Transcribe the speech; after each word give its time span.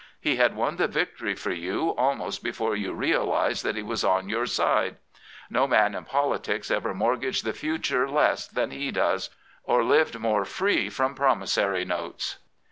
He 0.19 0.37
had 0.37 0.55
won 0.55 0.77
the 0.77 0.87
victory 0.87 1.35
for 1.35 1.51
you 1.51 1.89
59 1.89 1.95
Prophets, 1.95 1.99
Priests, 1.99 1.99
and 1.99 2.09
Kings 2.09 2.09
ilmost 2.09 2.43
before 2.43 2.75
you 2.75 2.93
realised 2.93 3.63
that 3.63 3.75
he 3.75 3.83
was 3.83 4.03
on 4.03 4.29
your 4.29 4.45
side. 4.47 4.95
No 5.51 5.67
man 5.67 5.93
in 5.93 6.05
politics 6.05 6.71
ever 6.71 6.95
mortgaged 6.95 7.45
the 7.45 7.53
future 7.53 8.09
less 8.09 8.47
than 8.47 8.71
he 8.71 8.89
does, 8.89 9.29
or 9.63 9.83
lived 9.83 10.17
more 10.17 10.43
free 10.43 10.89
from 10.89 11.13
promissory 11.13 11.85
notes. 11.85 12.39